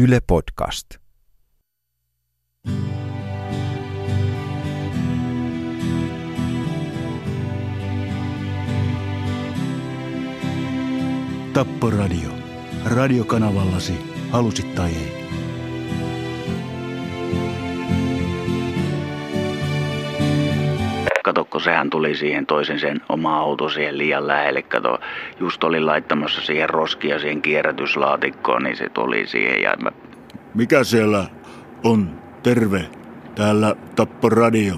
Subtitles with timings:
[0.00, 0.86] Yle Podcast.
[11.52, 12.30] Tapporadio.
[12.84, 13.92] Radiokanavallasi,
[14.30, 15.26] halusit tai ei.
[21.60, 24.62] Kun sehän tuli siihen toisen sen oma auto siihen liian lähelle.
[24.62, 24.98] Kato,
[25.40, 29.90] just olin laittamassa siihen roskia siihen kierrätyslaatikkoon, niin se tuli siihen ja mä
[30.54, 31.24] Mikä siellä
[31.84, 32.10] on?
[32.42, 32.84] Terve.
[33.34, 34.74] Täällä Tapporadio.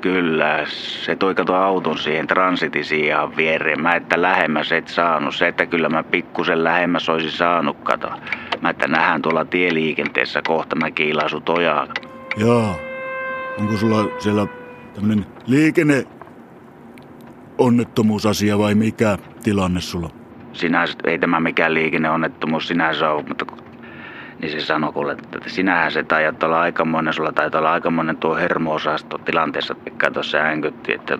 [0.00, 3.82] Kyllä, se toi kato auton siihen transitin siihen viereen.
[3.82, 5.34] Mä että lähemmäs et saanut.
[5.34, 8.08] Se, että kyllä mä pikkusen lähemmäs olisin saanut, kato.
[8.60, 11.86] Mä että nähdään tuolla tieliikenteessä kohta, mä kiilaan sut ojaa.
[12.36, 12.74] Jaa.
[13.58, 14.46] Onko sulla siellä
[14.94, 16.06] tämmönen liikenne
[17.58, 20.10] onnettomuusasia vai mikä tilanne sulla?
[20.52, 23.46] Sinänsä, ei tämä mikään liikenneonnettomuus sinänsä ole, mutta
[24.42, 28.36] niin se sanoi kuule, että sinähän se taidat olla aikamoinen, sulla taitaa olla aikamoinen tuo
[28.36, 29.74] hermo-osasto tilanteessa.
[29.74, 31.18] Pekka tuossa äänkytti, että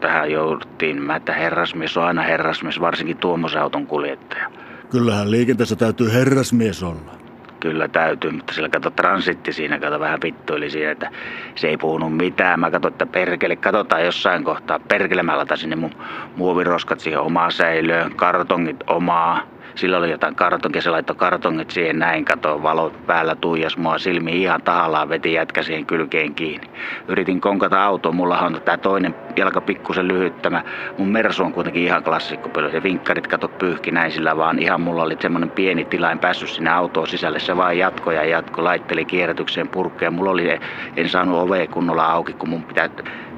[0.00, 1.02] tähän jouduttiin.
[1.02, 4.50] Mä, että herrasmies on aina herrasmies, varsinkin tuommoisen auton kuljettaja.
[4.90, 7.25] Kyllähän liikenteessä täytyy herrasmies olla.
[7.60, 11.10] Kyllä täytyy, mutta sillä kato transitti siinä, kato vähän vittuili siinä, että
[11.54, 12.60] se ei puhunut mitään.
[12.60, 14.78] Mä katsoin, että perkele, katsotaan jossain kohtaa.
[14.78, 15.94] Perkele, mä latasin mun
[16.36, 19.55] muoviroskat siihen omaan säilöön, kartongit omaa.
[19.76, 24.36] Sillä oli jotain kartonkia, se laittoi kartongit siihen näin, kato valot päällä tuijas mua silmiin
[24.36, 26.70] ihan tahallaan, veti jätkä siihen kylkeen kiinni.
[27.08, 30.62] Yritin konkata autoa, mulla on tämä toinen jalka pikkusen lyhyt, tämä
[30.98, 32.70] mun Mersu on kuitenkin ihan klassikkopeli.
[32.70, 36.48] Se vinkkarit kato pyyhki näin sillä vaan ihan mulla oli semmoinen pieni tila, en päässyt
[36.48, 40.10] sinne autoon sisälle, se vaan jatko ja jatko, laitteli kierrätykseen purkkeja.
[40.10, 40.60] Mulla oli,
[40.96, 42.88] en saanut ovea kunnolla auki, kun mun pitää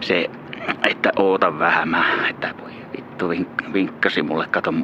[0.00, 0.30] se,
[0.90, 2.68] että oota vähän mä, että voi
[3.18, 4.74] vittu vink- vinkkasi mulle, kato,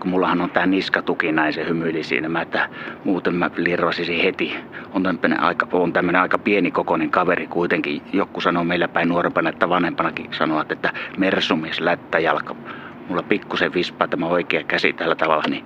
[0.00, 2.68] kun mullahan on tää niskatuki näin, se hymyili siinä, mä, että
[3.04, 4.56] muuten mä lirvasisin heti.
[4.92, 8.02] On tämmönen aika, on tämmönen aika pieni kokoinen kaveri kuitenkin.
[8.12, 12.56] Joku sanoo meillä päin nuorempana, että vanhempanakin sanoo, että mersumies, lättäjalka.
[13.08, 15.64] Mulla pikkusen vispaa tämä oikea käsi tällä tavalla, niin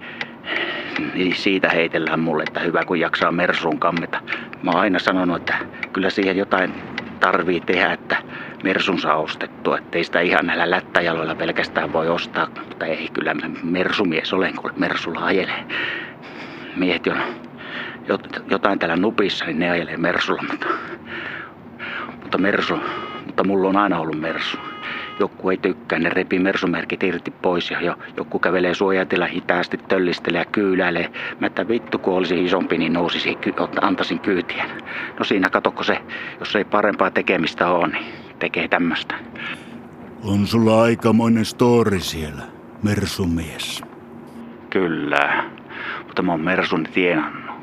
[1.15, 4.21] niin siitä heitellään mulle, että hyvä kun jaksaa mersuun kammeta.
[4.63, 5.55] Mä oon aina sanonut, että
[5.93, 6.73] kyllä siihen jotain
[7.21, 8.17] tarvii tehdä, että
[8.63, 9.79] mersun saa ostettua.
[9.79, 12.49] Että ei sitä ihan näillä lättäjaloilla pelkästään voi ostaa.
[12.69, 15.65] Mutta ei, kyllä mersumies olen, kun mersulla ajelee.
[16.77, 17.15] Miehet, jo,
[18.09, 20.43] jot- jotain täällä nupissa, niin ne ajelee mersulla.
[20.51, 20.67] Mutta,
[22.23, 22.79] mutta mersu,
[23.27, 24.59] mutta mulla on aina ollut mersu.
[25.19, 30.41] Joku ei tykkää, ne repii mersumerkit irti pois ja jo, joku kävelee suojatilla hitaasti, töllistelee
[30.41, 31.13] ja kyyläilee.
[31.41, 33.39] Mä että vittu kun olisi isompi, niin nousisi,
[33.81, 34.65] antaisin kyytiä.
[35.19, 35.99] No siinä katokko se,
[36.39, 39.15] jos ei parempaa tekemistä ole, niin tekee tämmöistä.
[40.25, 42.43] On sulla aikamoinen story siellä,
[42.83, 43.83] mersumies.
[44.71, 45.45] Kyllä,
[46.07, 47.57] mutta mä oon mersun tienannut.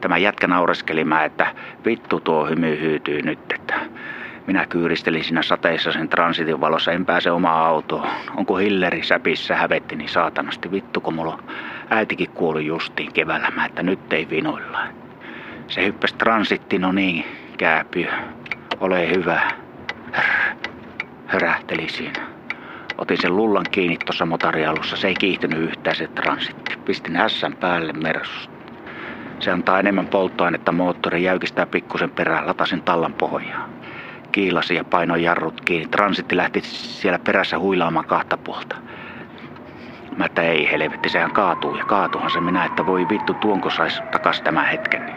[0.00, 1.54] Tämä jätkä naureskeli mä, että
[1.84, 3.80] vittu tuo hymy hyytyy nyt, että
[4.46, 8.08] minä kyyristelin siinä sateessa sen transitin valossa, en pääse omaan autoon.
[8.36, 11.42] Onko Hilleri säpissä hävetti niin saatanasti, vittu kun mulla
[11.90, 14.80] äitikin kuoli justiin keväällä, mä, että nyt ei vinoilla.
[15.68, 17.24] Se hyppäsi transittiin, no niin,
[17.58, 18.12] kääpiö,
[18.80, 19.67] ole hyvä.
[21.38, 22.26] Hör, hörähteli siinä.
[22.98, 24.96] Otin sen lullan kiinni tuossa motarialussa.
[24.96, 26.76] Se ei kiihtynyt yhtään se transitti.
[26.84, 28.52] Pistin ässän päälle mersusta.
[29.40, 33.70] Se antaa enemmän polttoainetta moottori, jäykistää pikkusen perään, latasin tallan pohjaan.
[34.32, 35.88] Kiilasi ja painoi jarrut kiinni.
[35.88, 38.76] Transitti lähti siellä perässä huilaamaan kahta puolta.
[40.16, 44.02] Mä että ei helvetti, sehän kaatuu ja kaatuhan se minä, että voi vittu tuonko sais
[44.12, 45.16] takas tämän hetken.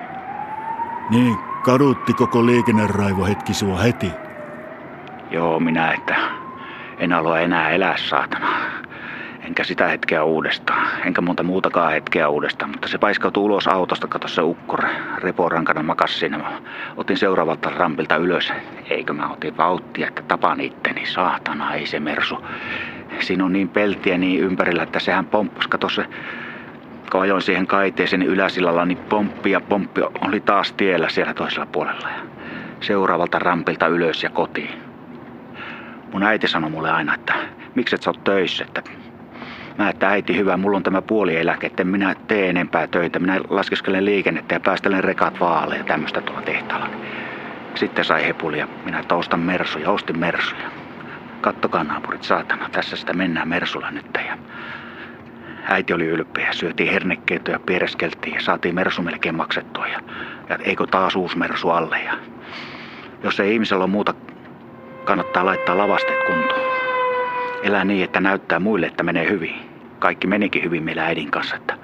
[1.10, 4.12] Niin, kadutti koko liikenneraivo hetki sua heti.
[5.32, 6.16] Joo, minä, että
[7.00, 8.48] en halua enää elää saatana.
[9.46, 14.28] Enkä sitä hetkeä uudestaan, enkä monta muutakaan hetkeä uudestaan, mutta se paiskautui ulos autosta, kato
[14.28, 14.90] se ukkore.
[15.18, 16.38] Reporankana makas siinä.
[16.38, 16.52] Mä
[16.98, 18.54] otin seuraavalta rampilta ylös.
[18.90, 22.46] Eikö mä otin vauhtia, että tapan itteni, saatana, ei se mersu.
[23.20, 26.06] Siinä on niin peltiä niin ympärillä, että sehän pomppasi, kato se
[27.12, 32.10] kun ajoin siihen kaiteeseen yläsillalla, niin pomppi ja pomppi oli taas tiellä siellä toisella puolella.
[32.10, 32.22] Ja
[32.80, 34.91] seuraavalta rampilta ylös ja kotiin.
[36.14, 37.34] Mun äiti sanoi mulle aina, että
[37.76, 38.82] miksi et sä oot töissä, että
[39.78, 43.20] Mä, että äiti hyvä, mulla on tämä puolieläke, että en minä tee enempää töitä.
[43.20, 46.90] Minä laskeskelen liikennettä ja päästelen rekat vaaleja ja tämmöistä tuolla tehtaalla.
[47.76, 48.68] Sitten sai hepulia.
[48.86, 50.72] Minä että ostan mersuja, ostin mersuja.
[51.42, 54.06] Kattokaa naapurit, saatana, tässä sitä mennään mersulla nyt.
[54.28, 54.38] Ja
[55.68, 59.88] äiti oli ylpeä, syötiin hernekeitoja, piereskeltiin ja saatiin mersu melkein maksettua.
[59.88, 60.00] Ja,
[60.50, 62.00] ja eikö taas uusi mersu alle.
[62.00, 62.14] Ja
[63.24, 64.14] jos ei ihmisellä ole muuta,
[65.06, 66.62] kannattaa laittaa lavasteet kuntoon.
[67.64, 69.56] Elää niin, että näyttää muille, että menee hyvin.
[70.00, 71.78] Kaikki menikin hyvin meillä äidin kanssa, että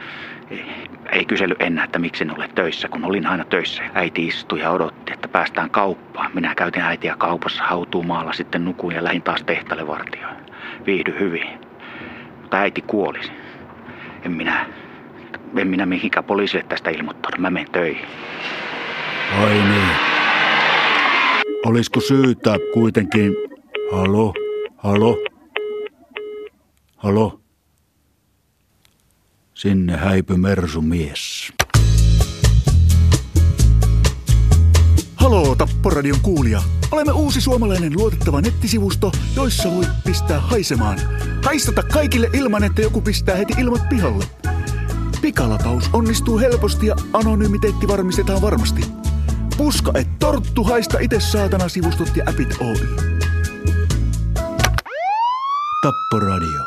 [0.51, 0.65] ei,
[1.11, 3.83] Ei kysely enää, että miksi en ole töissä, kun olin aina töissä.
[3.93, 6.31] Äiti istui ja odotti, että päästään kauppaan.
[6.33, 10.35] Minä käytin äitiä kaupassa hautuumaalla, sitten nukuin ja lähin taas tehtaalle vartioon.
[10.85, 11.47] Viihdy hyvin.
[12.41, 13.19] Mutta äiti kuoli.
[14.25, 14.65] En minä,
[15.57, 17.39] en minä mihinkään poliisille tästä ilmoittanut.
[17.39, 18.05] Mä menen töihin.
[19.43, 20.06] Ai niin.
[21.65, 23.33] Olisiko syytä kuitenkin...
[23.91, 24.33] Halo?
[24.77, 25.17] Halo?
[26.95, 27.39] Halo?
[29.53, 31.53] Sinne häipy Mersu mies.
[35.15, 36.61] Haloo Tapporadion kuulija.
[36.91, 40.99] Olemme uusi suomalainen luotettava nettisivusto, joissa voi pistää haisemaan.
[41.45, 44.25] Haistata kaikille ilman, että joku pistää heti ilmat pihalle.
[45.21, 48.81] Pikalataus onnistuu helposti ja anonymiteetti varmistetaan varmasti.
[49.57, 52.95] Puska et torttu haista itse saatana sivustot ja appit Oy.
[55.81, 56.65] Tapporadio.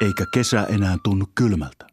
[0.00, 1.83] Eikä kesä enää tunnu kylmältä.